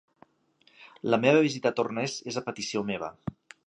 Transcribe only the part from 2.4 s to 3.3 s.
a petició meva.